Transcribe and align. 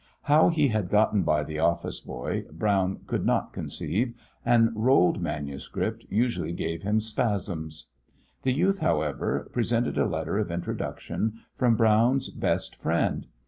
How 0.23 0.49
he 0.49 0.69
had 0.69 0.89
gotten 0.89 1.21
by 1.21 1.43
the 1.43 1.59
office 1.59 1.99
boy 1.99 2.45
Brown 2.51 3.01
could 3.05 3.23
not 3.23 3.53
conceive, 3.53 4.15
and 4.43 4.71
rolled 4.73 5.21
manuscript 5.21 6.07
usually 6.09 6.53
gave 6.53 6.81
him 6.81 6.99
spasms. 6.99 7.89
The 8.41 8.51
youth, 8.53 8.79
however, 8.79 9.47
presented 9.53 9.99
a 9.99 10.07
letter 10.09 10.39
of 10.39 10.49
introduction 10.49 11.33
from 11.53 11.75
Brown's 11.75 12.29
best 12.31 12.77
friend. 12.77 13.27